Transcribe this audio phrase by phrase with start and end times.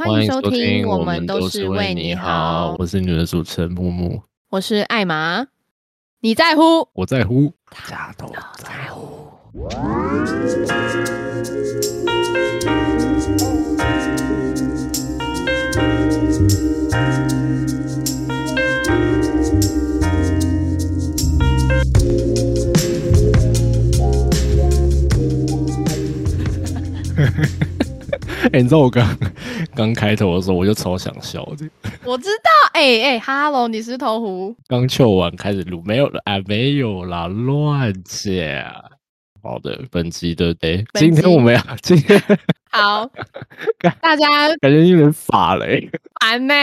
[0.00, 2.74] 欢迎收听，我们都是为你好。
[2.78, 5.46] 我是你的主持人木木，我是艾玛。
[6.20, 8.26] 你在乎，我在乎，大家都
[8.56, 9.28] 在乎。
[28.52, 29.06] 哎， 你知道我刚
[29.74, 31.68] 刚开头的时候，我就超想笑的。
[32.04, 34.56] 我知道，哎哎，Hello，，你是头狐。
[34.66, 38.30] 刚秀完开始录，没有了，哎，没有啦，乱讲。
[39.42, 42.22] 好的，本集的哎，今天我们要今天
[42.70, 43.10] 好，
[44.02, 45.88] 大家感觉有点法嘞，
[46.20, 46.54] 烦呢。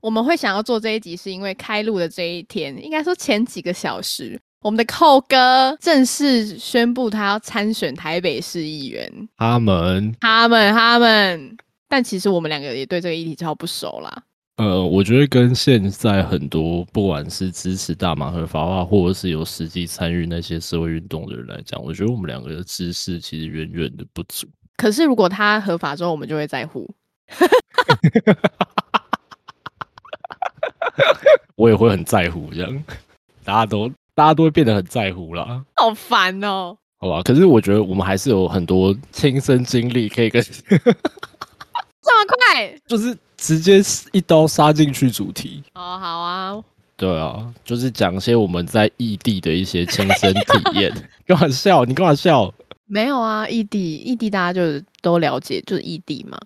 [0.00, 4.40] 我们会想要做这一集，是因为开录的这一天，应该说前几个小时。
[4.66, 9.08] 我们的寇哥正式宣布他要参选台北市议员。
[9.36, 11.56] 他们，他们，他们，
[11.88, 14.24] 但其实我们两个也对这个议题超不熟啦。
[14.56, 24.48] 呃，我觉得跟现在很多不管是支持大麻合法化，或者是有实际参与那些社会运动的人来讲，我觉得我们两个的知识其实远远的不足。
[24.76, 26.92] 可是如果他合法之后，我们就会在乎。
[31.54, 32.84] 我也会很在乎，这样
[33.44, 33.88] 大家都。
[34.16, 35.62] 大家都会变得很在乎啦。
[35.76, 36.76] 好烦哦。
[36.98, 45.62] 好吧，可是我觉得我们还是有很多亲身经历可以跟 这么快，就是直接一刀杀进去主题。
[45.74, 46.58] 哦，好啊，
[46.96, 50.90] 对啊，就是讲些我们在异地的一些亲身体验。
[51.26, 51.84] 干嘛笑？
[51.84, 52.52] 你干嘛笑？
[52.86, 56.38] 没有啊，异地，异地大家就都了解，就是异地嘛。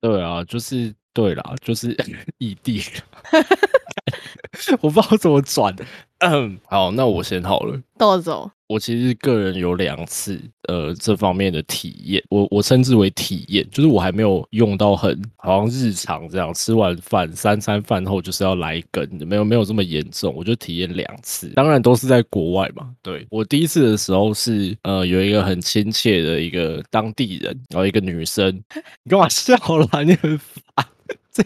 [0.00, 1.94] 对啊，就是对啦，就是
[2.38, 2.82] 异地。
[4.80, 5.74] 我不知道怎么转。
[6.18, 7.80] 嗯，好，那我先好了。
[7.96, 8.50] 豆走。
[8.66, 22.88] 我其实个人有两次，呃，这方面的体验，我我称之为体验，就是我还没有用到很好像日常这样，吃完饭三餐饭后就是要来一根，没有没有这么严重，我就体验两次，当然都是在国外嘛。
[23.02, 28.54] 对我第一次的时候是，呃，有一个很亲切的一个当地人，然后一个女生，
[29.02, 30.04] 你干嘛笑了？
[30.04, 30.86] 你很烦。
[31.32, 31.44] 这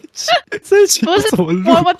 [0.63, 1.95] 这期不是我我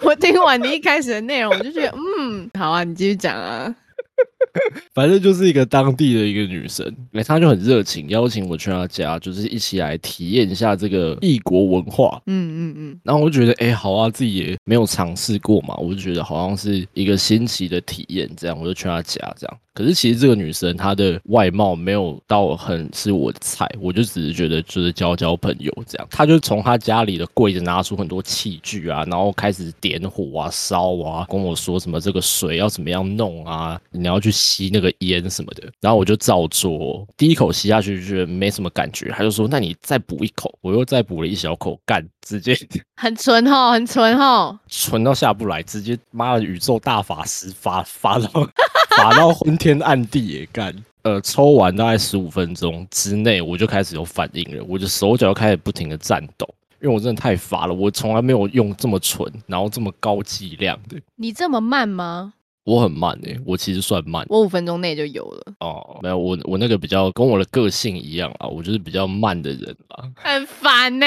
[0.00, 3.74] 我听完你一开始的内容，我就觉得嗯，好啊，你继续讲啊。
[4.94, 12.20] 反正就是一个当地的一个女生，哎，她就很热情，邀请我去她家，就是一起来体验一下这个异国文化。
[12.26, 13.00] 嗯嗯嗯。
[13.02, 19.58] 然后我就觉得，哎，好啊，自己也没有尝试过嘛，我就觉得好像是一个新奇的体验，这样我就去她家这样。
[19.74, 26.06] 可是其实这个女生她的外貌没有到很是我的菜，我就只是觉得就是交交朋友这样。
[26.10, 35.62] 她就从她家里的柜子拿出很多器具啊，然后开始点火啊、烧啊，跟我说什么这个水要怎么样弄啊，你要去吸那个烟什么的。
[35.80, 42.56] 然后我就照做，第一口吸下去就觉得没什么感觉，他就说那你再补一口，我又再补了一小口，干直接
[43.00, 48.28] 很纯吼，很纯吼，纯到下不来，直接妈的宇宙大法师发发到。
[48.96, 50.72] 发到昏天暗地也干，
[51.02, 56.48] 呃，抽完大概十五分钟之内，我就开始有反应了，我的手脚开始不停的颤抖，
[56.80, 60.96] 因为我真的太乏了，我从来没有用这么纯，然后这么高剂量的。
[61.16, 62.34] 你这么慢吗？
[62.64, 65.52] 我很慢诶，我其实算慢，我五分钟内就有了。
[65.60, 71.06] 哦，没有，我我那个比较跟我的个性一样啊，我就是比较慢的人啦，很烦呢。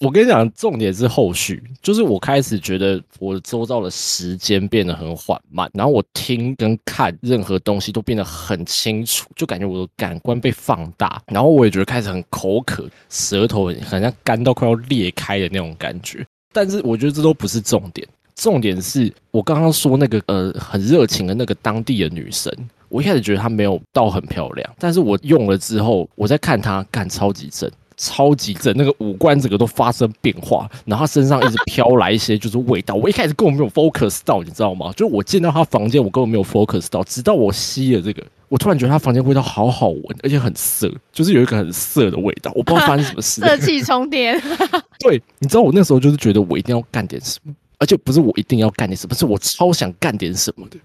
[0.00, 16.26] 我跟你讲，重点是后续，就是我开始觉得我周遭的时间变得很缓慢，然后我听跟看任何东西都变得很清楚，就感觉我的感官被放大，然后我也觉得开始很口渴，舌头好像干到快要裂开的那种感觉。
[16.52, 18.06] 但是我觉得这都不是重点。
[18.36, 22.52] 重点是我刚刚说那个呃很热情的那个当地的女生，
[22.88, 34.92] 我一开始觉得她没有到很漂亮，但是我用了之后，我在看她干超级正，超级正，那个五官整个都发生变化，然后她身上一直飘来一些就是味道，我一开始根本没有 focus 到，你知道吗？
[34.92, 44.38] 就是我进到她房间，我根本没有 focus 到，直到我吸了这个，我突然觉得她房间味道好好闻，而且很涩，就是有一个很涩的味道，我不知道发生什么事， 色气冲天。
[45.00, 47.54] 对，你知道我那时候就是觉得我一定要干点什么。
[47.78, 50.78] 而且不是我一定要干点什么，是我超想干点什么的。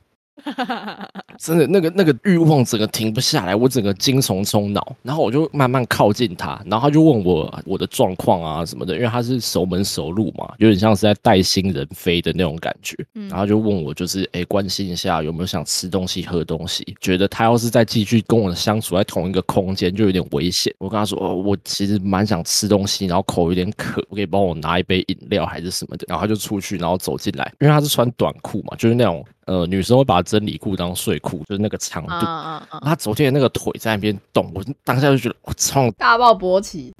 [1.37, 12.95] 真的，那个那个欲望整个停不下来，我整个精虫充脑，然后我就慢慢靠近他，然后他就问我我的状况啊什么的，因为他是熟门熟路嘛，有点像是在带新人飞的那种感觉，
[13.29, 20.73] 然后就问我就是哎关心一下有没有想吃东西喝东西，觉得他要是再继续跟我相处在同一个空间就有点危险。
[20.77, 32.25] 我跟他说哦，我其实蛮想吃东西，然后口有点渴，我可以帮我拿一杯饮料还是什么的，然后他就出去，然后走进来，因为他是穿短裤嘛，就是那种呃女生会把真理裤当睡裤，就是那个长度。
[32.25, 32.81] 嗯嗯嗯。
[32.83, 36.93] 她昨天那个腿在那边动，我当下就觉得我操，大爆勃起，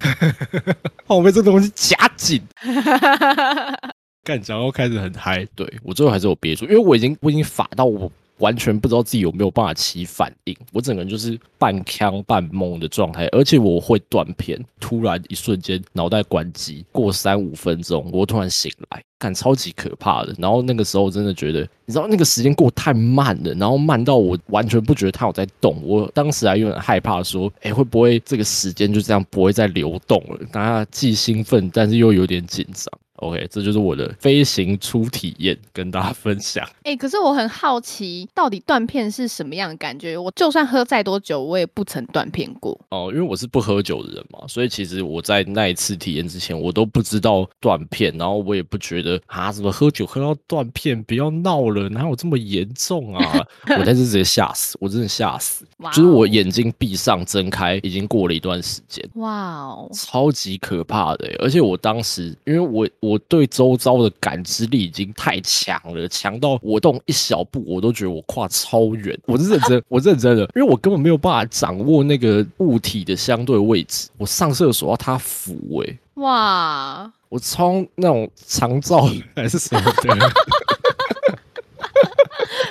[1.06, 2.42] 怕我被这东西夹紧。
[4.24, 8.12] 干，然后开始很嗨，对我最后还是有憋住，因为我已经我已经法到我
[8.42, 20.36] 完全不知道自己有没有办法起反应，我整个人就是半呛半懵的状态，而且我会断片，突然一瞬间脑袋关机，过三五分钟我突然醒来，感超级可怕的。
[20.38, 30.40] 然后那个时候真的觉得，你知道那个时间过太慢了，然后慢到我完全不觉得它有在动，我当时还有点害怕，说，哎，会不会这个时间就这样不会再流动了？
[30.52, 32.92] 大家既兴奋，但是又有点紧张。
[33.22, 36.68] OK，这就是我的飞行初体验，跟大家分享。
[36.84, 40.18] 哎、可是我很好奇，到底断片是什么样的感觉？
[40.18, 42.80] 我就算喝再多酒，我也不曾断片过。
[42.90, 53.48] 哦，因为我是不喝酒的人嘛，所以其实我在那一次体验之前，我都不知道断片，然后我也不觉得啊，怎么喝酒喝到断片，不要闹了，哪有这么严重啊？
[53.78, 59.08] 我在这直接吓死，我真的吓死， 哇就是我哦眼睛闭上睁开，已经过了一段时间。
[59.16, 69.18] 哇哦，超级可怕的欸，而且我当时，因为我我对周遭的感知力已经太强了，强到我动一小步，我都觉得我跨超远。
[69.26, 74.10] 我是认真，我认真的，因为我根本没有办法掌握那个物体的相对位置。
[74.18, 80.32] 我上厕所要它扶，哎，哇，我超那种长照 还是什么的。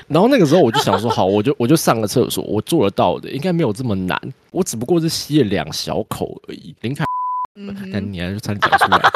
[0.09, 4.21] 然后那个时候我就想说，好，我就我就上个厕所，我做得到的，应该没有这么难。
[4.51, 6.75] 我只不过是吸了两小口而已。
[6.81, 7.05] 林凯。
[7.57, 8.99] 嗯哼，但你还是差点讲出来，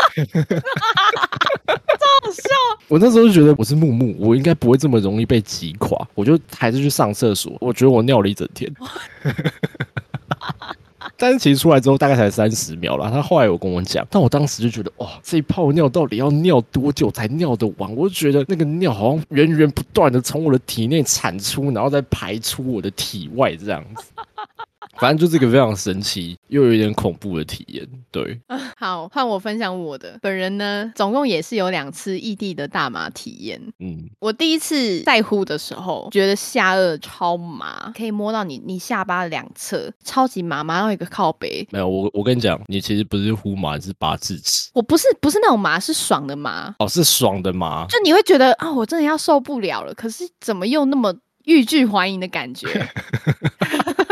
[0.45, 2.51] 超好笑。
[2.89, 7.57] 我那时候就觉得我是木木，我应该不会这么容易被击垮，我就还是去上厕所。
[7.61, 8.71] 我觉得我尿了一整天，
[11.17, 13.09] 但是其实出来之后大概才三十秒啦。
[13.09, 17.95] 他后来有跟我讲，但我当时就觉得哇，这一泡尿到底要尿多久才尿得完？
[17.95, 24.05] 我就觉得那个尿好像源源不断的从我的体内产出，然后再排出我的体外这样子。
[24.99, 28.41] 反正就是一个非常神奇又有一点恐怖的体验，对。
[28.77, 30.19] 好，换我分享我的。
[30.23, 33.61] 本人呢，总共也是有两次异地的大麻体验。
[33.81, 41.67] 嗯，我第一次在乎的时候，觉得下颚超麻，可以摸到你你下巴两侧，超级麻，麻到一个靠背。
[41.71, 44.71] 没有，我我跟你讲，你其实不是呼麻，你是拔智齿。
[44.75, 47.87] 我不是不是那种麻，是爽的麻，哦，是爽的麻。
[47.89, 49.93] 就你会觉得啊，我真的要受不了了。
[49.95, 51.15] 可是怎么又那么
[51.45, 52.69] 欲拒还迎的感觉？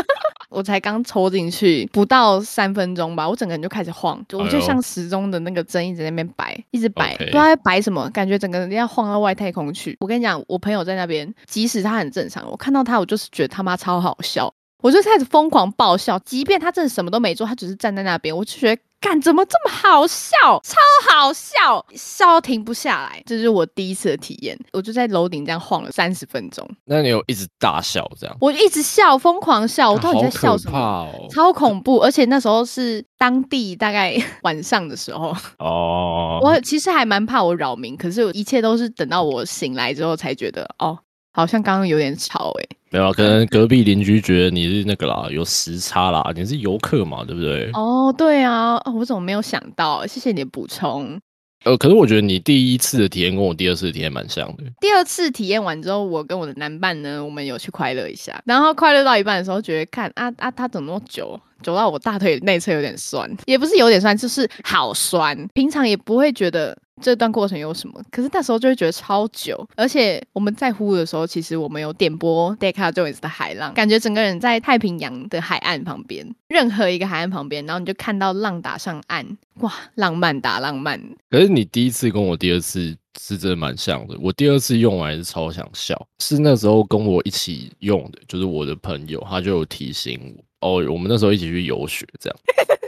[0.52, 9.96] 我才刚抽进去不到三分钟吧，我整个人就开始晃，就我就像时钟的那个针一直在那边摆，一直摆不知道在摆什么，感觉整个人要晃到外太空去。
[10.00, 14.52] 我跟你讲，我朋友在那边，即使他很正常，我看到他，我就是觉得他妈超好笑，
[14.82, 18.82] 我就开始疯狂爆笑，即便他真的什么都没做，他只是站在那边，我就觉得。
[19.02, 20.36] 干怎么这么好笑？
[20.62, 20.76] 超
[21.10, 23.20] 好笑，笑到停不下来。
[23.26, 28.36] 这是我第一次的体验，我就在楼顶这样晃了三十分钟，那你有一直大笑这样？
[28.40, 30.78] 我一直笑，疯狂笑，我到底在笑什么？
[30.78, 31.26] 哦！
[31.30, 40.96] 超恐怖，而且那时候是当地大概晚上的时候，哦，我其实还蛮怕我扰民，可是一切都是等到我醒来之后才觉得，哦，
[41.32, 47.70] 好像刚刚有点吵哎、没有啊，可能隔壁邻居觉得你是那个啦，有时差啦，你是游客嘛，对不对？
[47.72, 50.06] 哦，对啊，哦，我怎么没有想到？
[50.06, 51.18] 谢谢你的补充。
[51.64, 54.64] 呃，可是我觉得你第一次的体验跟我第二次的体验蛮像的。
[54.80, 58.42] 第二次体验完之后，我跟我的男伴呢，我们有去快乐一下。
[58.44, 65.38] 然后快乐到一半的时候，觉得看啊啊，他怎么那么久，久到我大腿内侧有点酸，也不是有点酸，就是好酸。
[65.54, 69.68] 平常也不会觉得这段过程有什么，可是那时候就会觉得超久。
[69.76, 81.00] 而且我们在呼的时候，其实我们有点播 Decca Jones 的海浪，感觉整个人在太平洋的海岸旁边，任何一个海岸旁边，然后你就看到浪打上岸，哇，浪漫打浪漫。
[81.28, 84.16] 可是你第一次跟我第二次是真的蛮像的。
[84.20, 92.38] 我第二次用完是超想笑，是那时候跟我一起用的，就是我的朋友，他就有提醒我，哦，我们那时候一起去游学，这样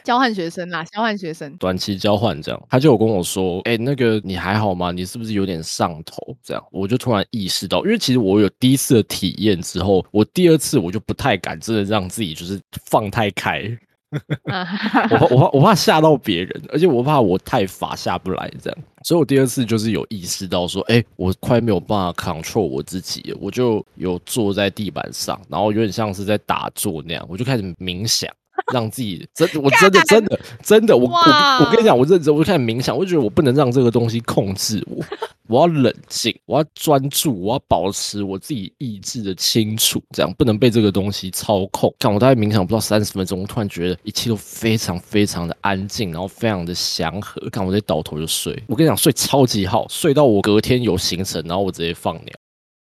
[0.04, 1.56] 交换学生啦，交换学生。
[1.56, 4.92] 短期交换这样，他就有跟我说，哎、那个你还好吗？
[4.92, 6.36] 你是不是有点上头？
[6.42, 13.64] 这样，我就突然意识到，因为其实我有第一次的体验之后，我第二次我就不太敢真的让自己就是放太开。
[14.46, 14.64] 啊，
[15.10, 28.30] 我怕我怕我怕吓到别人，而且我怕我太法下不来这样，所以我第二次就是有意识到说，哎、我快没有办法 control 我自己了，我就有坐在地板上，然后有点像是在打坐那样，我就开始冥想。
[28.72, 35.04] 让自己真，我 真的真的真的，我我我跟你讲，我认真，我就开始冥想，我就觉得我不能让这个东西控制我，
[35.48, 41.94] 我要冷静，我要专注，我要保持我自己意志的清楚，这样不能被这个东西操控。
[41.98, 47.40] 看我大概冥想不到三十分钟，我突然觉得一切都非常非常的安静，然后非常的祥和。
[47.50, 52.32] 看我直接倒头就睡，我跟你讲，睡超级好，睡到我隔天有行程，然后我直接放鸟。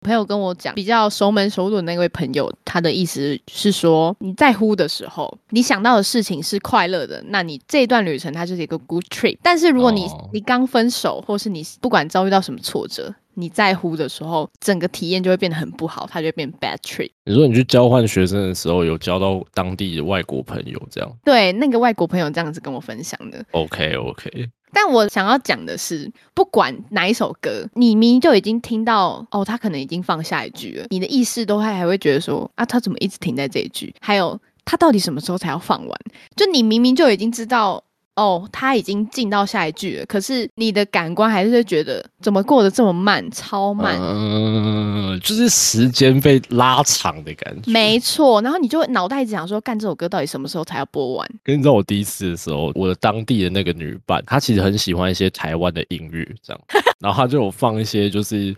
[0.01, 9.37] 朋友跟我讲，比较熟门熟路的那位朋友，他的意思是说，你在乎的时候，你想到的事情是快乐的，那你这一段旅程它就是一个 good trip。
[9.43, 17.09] 但是如果你、哦你刚分手，或是你不管遭遇到什么挫折，你在乎的时候，整个体验就会变得很不好，它就会变 bad trip。
[17.25, 23.43] 你说你去交换学生的时候，有交到当地的外国朋友，这样对，那个外国朋友这样子跟我分享的。
[23.51, 24.49] OK OK。
[24.71, 33.93] 但我想要讲的是，不管哪一首歌，你明明就已经听到哦，他可能已经放下一句了，你的意识都还还会觉得说啊，他怎么一直停在这一句？
[33.99, 35.99] 还有他到底什么时候才要放完？
[36.35, 37.83] 就你明明就已经知道。
[38.19, 43.97] 哦，他已经进到下一句了，可是你的感官还是会觉得怎么过得这么慢，超慢。
[43.97, 47.71] 嗯，就是时间被拉长的感觉。
[47.71, 51.29] 没错，然后你就会脑袋一直想说，干这首歌到底什么时候才要播完？
[51.43, 56.61] 跟你知道我第一次的时候，我的当地的那个女伴，她其实很喜欢一些台湾的音乐，这样，
[56.99, 58.53] 然后她就有放一些就是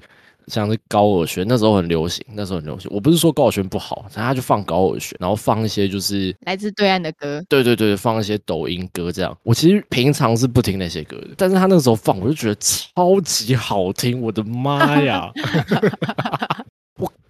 [0.48, 2.90] 像是高尔宣，那时候很流行，那时候很流行。
[2.94, 9.38] 我不是说高尔宣不好，但他就放高尔宣，然后放一些就是来自对岸的歌，对对对，放一些抖音歌这样。
[9.44, 15.32] 我其实平常是不听那些歌的，但是他那个时候放，我就觉得超级好听，我的妈呀！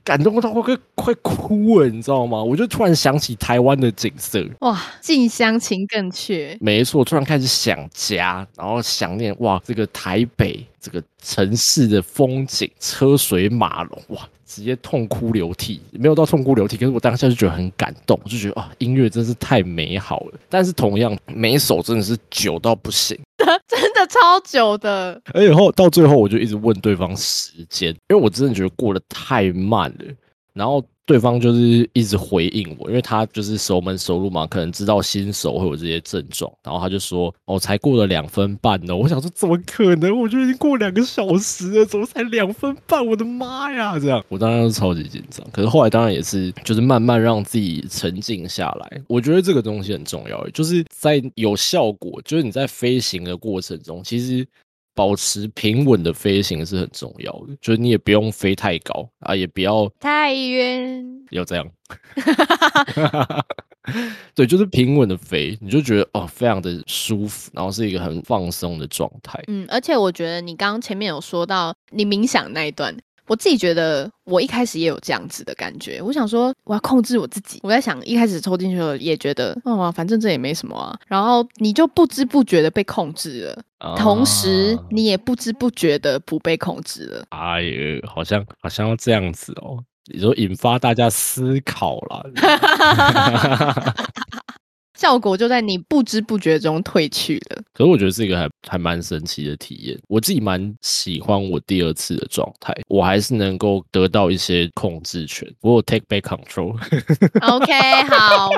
[0.02, 2.42] 我感动到快快哭了，你知道吗？
[2.42, 4.44] 我就突然想起台湾的景色。
[4.62, 6.58] 哇，近乡情更怯。
[6.60, 15.80] 没错，突然开始想家，然后想念哇，这个台北这个城市的风景，车水马龙，哇，直接痛哭流涕。
[15.92, 20.40] 没有到痛哭流涕，可是我当下就觉得很感动，我就觉得啊，音乐真是太美好了。
[20.50, 23.18] 但是同样，每一首真的是久到不行，
[23.68, 30.06] 真的超久的，而且后到最后，我就一直问对方时间，因为我真的觉得过得太慢了。
[30.54, 40.18] 然后对方就是一直回应我，因为他就是熟门熟路嘛，可能知道新手会有这些症状，然后他就说：“哦，才过了两分半呢。”我想说怎么可能？
[40.18, 43.06] 我就已经过两个小时了，怎么才两分半？
[43.06, 44.00] 我的妈呀！
[44.00, 49.02] 这样我当然是超级紧张，可是后来当然也是就是慢慢让自己沉静下来。
[49.10, 54.48] 我觉得这个东西很重要，就是在有效果，就是你在飞行的过程中，其实。
[54.94, 61.06] 保持平稳的飞行是很重要的，就是你也不用飞太高啊，也不要太远。
[61.32, 61.68] 要这样。
[64.36, 69.44] 对，就是平稳的飞，你就觉得哦，非常的舒服，然后是一个很放松的状态。
[69.48, 72.96] 嗯，而且我觉得你刚刚前面有说到你冥想那一段，
[73.32, 76.02] 我自己觉得我一开始也有这样子的感觉。
[76.02, 80.94] 我想说我要控制我自己，我在想一开始抽进去了也觉得，哦，反正这也没什么啊。
[81.08, 87.24] 然后你就不知不觉的被控制了，同时啊你也不知不觉的不被控制了。
[87.30, 89.82] 哎呀，好像好像要这样子哦。
[90.12, 92.22] 你说引发大家思考啦，
[95.02, 97.64] 效果就在你不知不觉中褪去了。
[97.74, 100.00] 可是我觉得是一个还还蛮神奇的体验。
[100.08, 106.76] 我自己蛮喜欢我第二次的状态，我还是能够得到一些控制权，我有 take back control。
[107.42, 108.52] OK，好，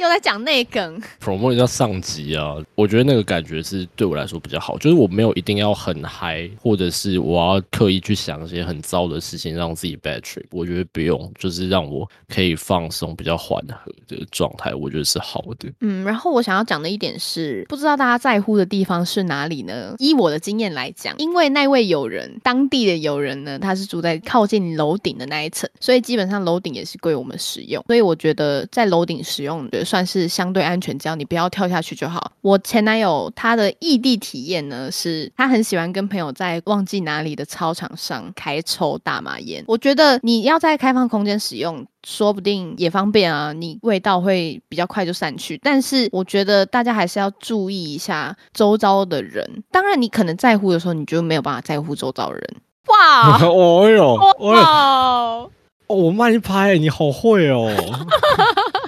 [0.00, 1.00] 又在讲内梗。
[1.22, 15.70] promote 叫上级啊，我觉得那个感觉是对我来说比较好，就是我没有一定要很嗨，或者是我要刻意去想一些很糟的事情让自己 bad trip，我觉得不用，就是让我可以放松、比较缓和的状态，我觉得是好的。
[15.80, 19.94] 嗯，然后我想要讲的一点是，不知道大家在乎的地方是哪里呢？
[19.98, 27.84] 依我的经验来讲，因为那位友人，当地的友人呢，他是住在靠近楼顶的那一层，所以基本上楼顶也是归我们使用。
[27.86, 32.30] 所以我觉得在楼顶使用的算是相对安全，只要你不要跳下去就好。
[32.42, 39.64] 我前男友他的异地体验呢，是他很喜欢跟朋友在忘记哪里的操场上开抽大麻烟。
[39.66, 45.58] 我觉得你要在开放空间使用，说不定也方便啊，你味道会比较快就散去。
[45.60, 49.64] 但是我觉得大家还是要注意一下周遭的人。
[49.72, 52.56] 当然，你可能在乎的时候，你就没有办法在乎周遭的人。
[52.86, 55.50] 哇 哦哟，哦哟，哇！
[55.88, 57.74] 哦，我慢一拍，你好会哦。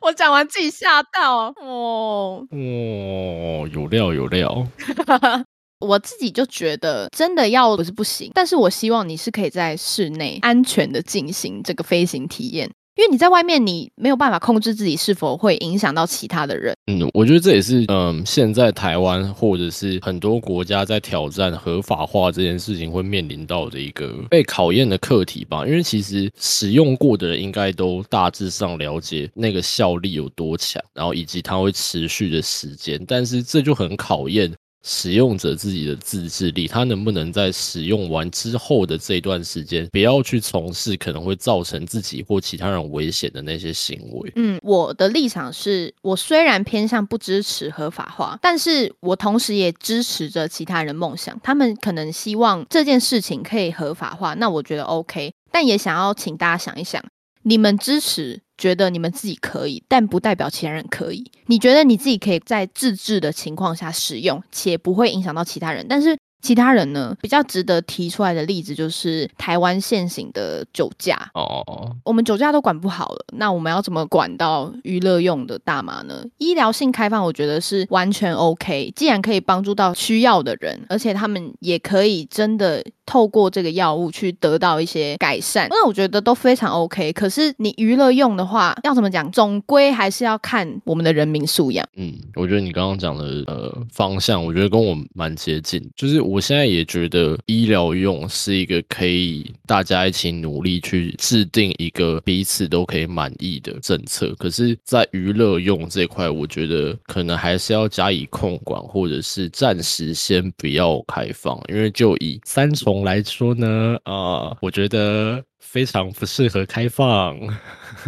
[0.00, 2.46] 我讲完自己吓到哦。
[2.50, 4.66] 哦，有料有料。
[5.80, 16.74] 我自己就觉得，真的要不是不行，但是我希望你是可以在室内安全的进行这个飞行体验，因为你在外面你没有办法控制自己是否会影响到其他的人。
[16.88, 25.64] 嗯，我觉得这也是嗯，现在台湾或者是很多国家在挑战合法化这件事情会面临到的一个被考验的课题吧。
[25.64, 34.52] 因为其实使用过的人应该都大致上了解那个效力有多强，然后以及它会持续的时间，但是这就很考验。
[34.84, 44.32] 使用者自己的自制力，他能不能在使用完之后的这段时间，不要去从事可能会造成自己或其他人危险的那些行为。
[44.36, 51.38] 嗯，我的立场是我虽然偏向不支持合法化，但是我同时也支持着其他人梦想。
[51.42, 57.04] 他们可能希望这件事情可以合法化，那我觉得 OK，但也想要请大家想一想，
[57.42, 58.40] 你们支持。
[58.58, 61.24] 觉得你们自己可以，但不代表其他人可以。
[61.46, 66.18] 你觉得你自己可以在自制的情况下使用，且不会影响到其他人，但是。
[66.40, 67.16] 其他人呢？
[67.20, 76.24] 比较值得提出来的例子就是台湾现行的酒驾哦哦哦，我们酒驾都管不好了，那我们要怎么管到娱乐用的大麻呢？
[76.38, 78.92] 医疗性开放，我觉得是完全 OK。
[78.94, 87.10] 既然可以帮助到需要的人，而且他们也可以真的透过这个药物去得到一些改善，那我觉得都非常 OK。
[87.14, 89.28] 可是你娱乐用的话，要怎么讲？
[89.32, 91.88] 总归还是要看我们的人民素养。
[91.96, 96.18] 嗯，我觉得你刚刚讲的呃方向，我觉得跟我蛮接近，就是。
[96.28, 104.34] 我现在也觉得医疗用是一个可以大家一起努力去制定一个彼此都可以满意的政策。
[104.36, 111.58] 可是，在娱乐用这块，我觉得可能还是要加以控管，或者是暂时先不要开放。
[111.68, 117.36] 因为就以三重来说呢，啊，我觉得非常不适合开放。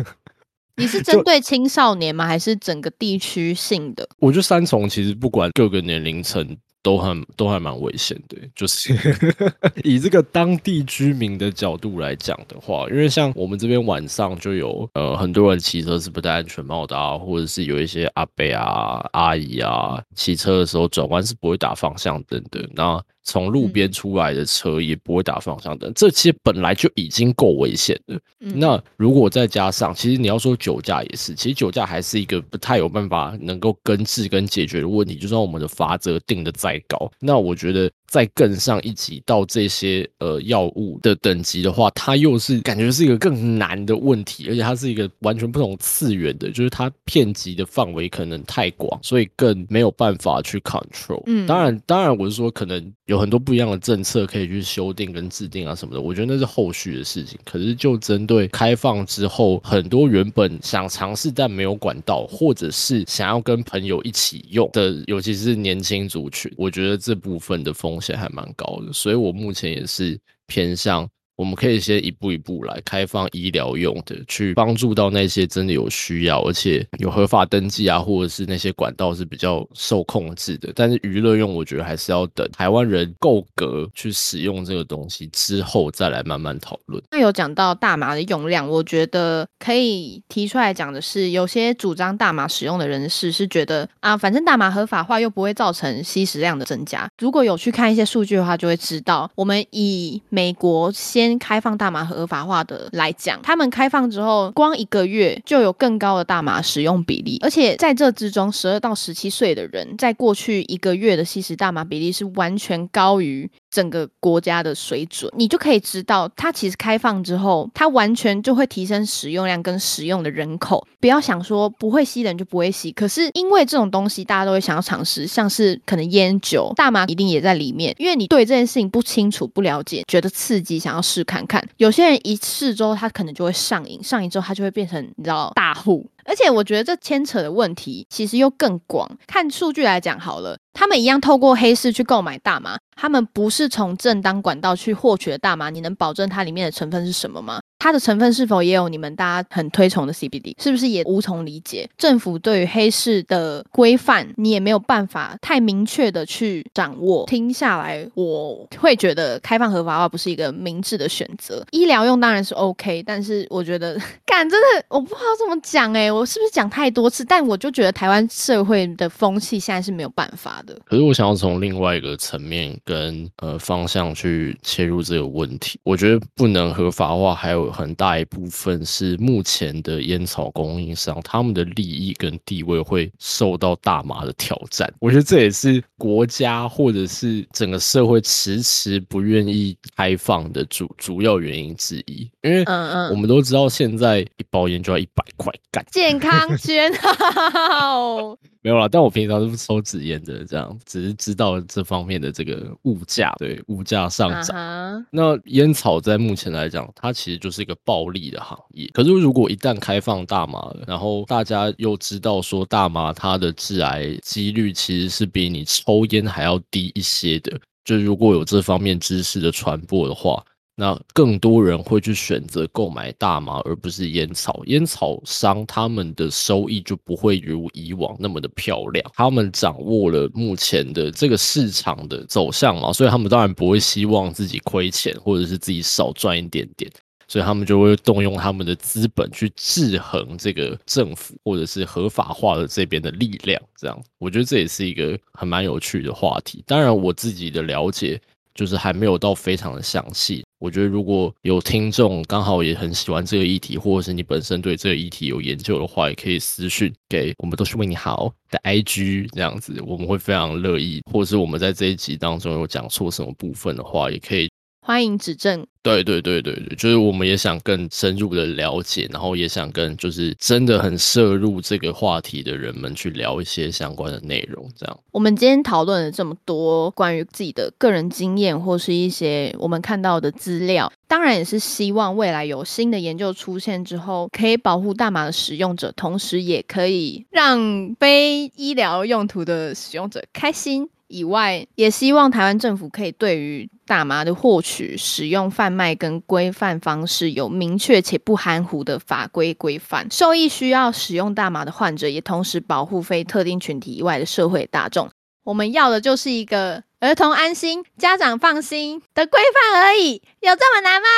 [0.77, 2.27] 你是针对青少年吗？
[2.27, 4.09] 还是整个地区性的？
[4.19, 6.57] 我觉得三重其实不管各个年龄层。
[6.83, 8.95] 都很都还蛮危险的，就是
[9.85, 23.03] 以这个当地居民的角度来讲的话，因为像我们这边晚上就有呃很多人骑车是不戴安全帽的啊，或者是有一些阿伯啊阿姨啊骑车的时候转弯是不会打方向灯的，那。
[23.23, 28.19] 从路边出来的车也不会打方向灯，这其实本来就已经够危险的。
[28.39, 35.17] 那如果再加上，其实你要说酒驾也是，其实酒驾还是一个不太有办法能够根治跟解决的问题。
[35.17, 37.91] 就算我们的法则定的再高，那我觉得。
[38.11, 51.23] 再更上一级到这些呃药物的等级的话，它又是感觉是一个更难的问题，而且它是一个完全不同次元的，就是它片级的范围可能太广，所以更没有办法去 control。
[51.27, 57.39] 嗯，当然，当然我是说，可能有很多不一样的政策可以去修订跟制定啊什么的，我觉得那是后续的事情。
[57.45, 68.00] 可是就针对开放之后，很多原本想尝试但没有管道，或者是想要跟朋友一起用的，尤其是年轻族群，我觉得这部分的风。
[68.01, 71.09] 险还蛮高的，所以我目前也是偏向。
[71.41, 80.71] 我们可以先一步一步来开放医疗用的，去帮助到那些真的有需要，而且有合法登记啊，或者是那些管道是比较受控制的。
[80.77, 87.03] 但是娱乐用，我觉得还是要等台湾人够格去使用这个东西之后，再来慢慢讨论。
[87.11, 97.09] 那有讲到大麻的用量，我觉得可以提出来讲的是，有些主张大麻使用的人士是觉得啊，反正大麻合法化又不会造成吸食量的增加。
[97.17, 101.30] 如果有去看一些数据的话，就会知道，我们以美国先。
[101.39, 113.51] 开放大麻合法化的来讲，他们开放之后，光一个月就有更高的大麻使用比例，而且在这之中，十二到十七岁的人在过去一个月的吸食大麻比例是完全高于。
[113.71, 120.87] 整个国家的水准，你就可以知道，它其实开放之后，它完全就会提升使用量跟使用的人口。
[120.99, 127.95] 不要想说不会吸的人就不会吸，可是因为这种东西大家都会想要尝试，像是可能烟酒、大麻一定也在里面。
[127.99, 131.65] 因为你对这件事情不清楚、不了解，觉得刺激，想要试看看。
[131.77, 136.07] 有些人一试之后，他可能就会上瘾，上瘾之后他就会变成你知道大户。
[136.31, 139.11] 而且我觉得这牵扯的问题其实又更广。
[139.27, 147.60] 看数据来讲好了，他们一样透过黑市去购买大麻，他们不是从正当管道去获取的大麻，你能保证它里面的成分是什么吗？
[147.81, 150.55] 它的成分是否也有你们大家很推崇的 CBD？
[150.63, 151.89] 是不是也无从理解？
[151.97, 157.25] 政府对于黑市的规范，你也没有办法太明确的去掌握。
[157.27, 161.65] 听下来，我会觉得开放合法化不是一个明智的选择。
[161.71, 167.25] 医疗用当然是 OK，但是我觉得， 干真的我不知道怎么讲哎，我是不是讲太多次？
[167.25, 170.79] 但我就觉得台湾社会的风气现在是没有办法的。
[170.85, 177.70] 可是我想要从另外一个层面跟呃方向去切入这个问题，我觉得不能合法化，还有。
[177.73, 184.93] 很大一部分是目前的烟草供应商，他们的利益跟地位会受到大麻的挑战。
[185.01, 192.29] 我觉得这也是国家或者是整个社会迟迟不愿意开放的主主要原因之一。
[192.43, 198.37] 因为嗯嗯，我们都知道现在一包烟就要一百块，干健康捐 好。
[198.63, 204.57] 没有啦，但我平常是不抽纸烟的，这样只是知道这方面的这个物价，对物价上涨。
[204.57, 208.89] 啊那烟草在目前来讲，它其实就是一个暴利的行业。
[208.93, 220.45] 可是如果一旦开放大麻了，然后大家又知道说大麻它的致癌几率其实是比你抽烟还要低一些的，就如果有这方面知识的传播的话，
[220.81, 224.63] 那更多人会去选择购买大麻，而不是烟草。
[224.65, 236.91] 烟草商他们的收益就不会如以往那么的漂亮，他们掌握了目前的这个市场的走向嘛，所以他们当然不会希望自己亏钱，或者是自己少赚一点点。
[237.29, 246.65] 所以他们就会动用他们的资本去制衡这个政府或者是合法化的这边的力量，这样我觉得这也是一个很蛮有趣的话题。
[246.67, 248.21] 当然，我自己的了解
[248.55, 250.45] 就是还没有到非常的详细。
[250.59, 261.01] 我觉得如果有听众刚好也很喜欢这个议题，或者是你本身对这个议题有研究的话，也可以私讯给我们都是为你好的 IG 这样子，我们会非常乐意。
[261.11, 264.51] 或者是我们在这一集当中有讲错什么部分的话，也可以
[264.91, 265.65] 欢迎指正。
[265.85, 275.01] 对对对对对，就是我们也想更深入的了解，然后也想跟就是真的很涉入这个话题的人们去聊一些相关的内容，这样。
[275.13, 290.91] 我们今天讨论了这么多关于自己的个人经验，或是一些我们看到的资料，当然也是希望未来有新的研究出现之后，可以保护大麻的使用者，同时也可以让非医疗用途的使用者开心。
[291.11, 300.07] 以外，也希望台湾政府可以对于大麻的获取、使用、贩卖跟规范方式有明确且不含糊的法规规范。
[300.11, 305.11] 受益需要使用大麻的患者，也同时保护非特定群体以外的社会大众。
[305.43, 309.41] 我们要的就是一个儿童安心、家长放心的规
[309.73, 311.09] 范而已，有这么难吗？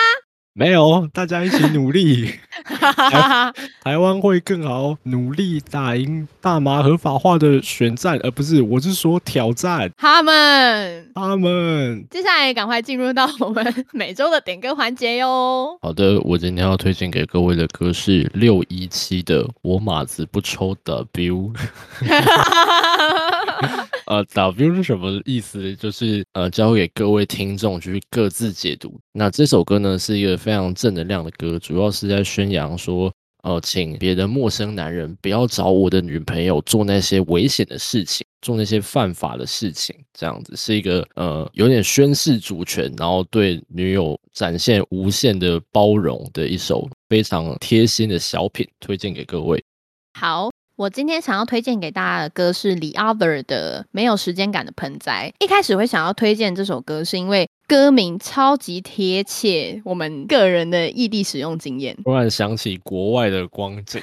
[0.54, 2.30] 没有，大家一起努力，
[3.82, 11.10] 台湾会更好，努力打赢大麻合法化的选战，而不是我是说挑战他们。
[11.14, 12.06] 他们。
[12.10, 15.78] 接下来赶快进入到我们每周的点歌环节哟。
[15.80, 21.52] 好的，我今天要推荐给各位的歌是六一七的《我马子不抽 W》。
[24.12, 25.74] 呃，W 是什么意思？
[25.76, 29.00] 就是呃，交给各位听众去各自解读。
[29.14, 33.10] 那这首歌呢，是一个非常正能量的歌，主要是在宣扬说，
[33.42, 39.96] 呃，请别的陌生男人不要找我的女朋友做那些危险的事情，做那些犯法的事情。
[40.12, 49.64] 这样子是一个呃，有点宣示主权，然后对女友展现无限的包容的一首非常贴心的小品，推荐给各位。
[50.12, 50.50] 好，
[50.82, 55.32] 我今天想要推荐给大家的歌是 The Other 的《没有时间感的盆栽》。
[55.44, 61.96] 一开始会想要推荐这首歌，是因为歌名超级贴切我们个人的异地使用经验。
[62.02, 64.02] 突然想起国外的光景，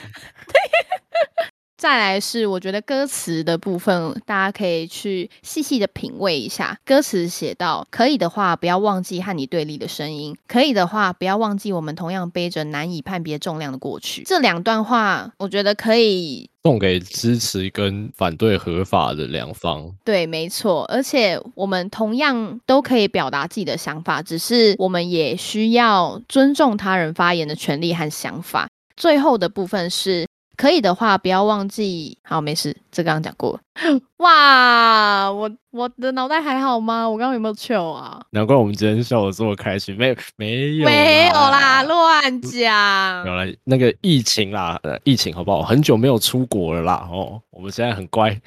[1.80, 6.78] 再来是我觉得歌词的部分，大家可以去细细的品味一下。
[6.84, 14.24] 歌词写到：可以的话，不要忘记和你对立的声音；可以的话，不要忘记我们同样背着难以判别重量的过去。
[14.24, 19.90] 这两段话，我觉得可以送给支持跟反对合法的两方。
[20.04, 28.68] 对，没错，而且我们同样都可以表达自己的想法，只是我们也需要尊重他人发言的权利和想法。
[28.98, 30.28] 最后的部分是。
[30.60, 32.18] 可以的话，不要忘记。
[32.22, 33.60] 好，没事，这刚刚讲过了。
[34.18, 37.10] 哇，我我的脑袋还好吗？
[37.10, 38.20] 我刚刚有没有糗啊？
[38.32, 43.26] 难怪我们今天笑得这么开心，没没有没有啦，乱讲。
[43.26, 45.64] 有了那个疫情啦，呃，疫情好不好？
[45.64, 48.38] 很久没有出国了啦，哦，我们现在很乖。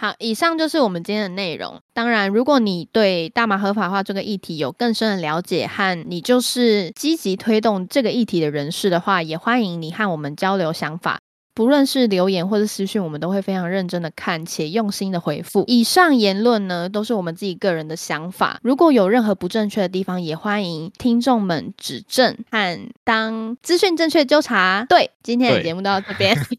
[0.00, 1.78] 好，以上就是我们今天的内容。
[1.92, 11.18] 当然，如果你对大麻合法化这个议题有更深的了解，和你就是积极推动这个议题的人士的话，也欢迎你和我们交流想法。
[11.52, 15.64] 不论是留言或者私讯，我们都会非常认真的看且用心的回复。
[15.66, 18.58] 以上言论呢，都是我们自己个人的想法。
[18.62, 24.86] 如果有任何不正确的地方，也欢迎听众们指正和当资讯正确纠察。
[24.88, 26.34] 对，今天的节目到这边，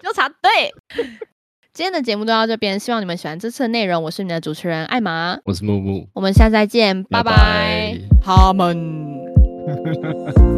[0.00, 0.72] 纠察对。
[1.74, 4.02] 今天的节目就到这边，希望你们喜欢这次的内容。
[4.02, 7.96] 我是你的主持人艾玛，我是木木，我们下次再见，拜拜。
[8.22, 8.76] 他们。